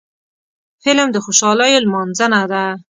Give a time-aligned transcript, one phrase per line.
[0.83, 2.63] فلم د خوشحالیو لمانځنه ده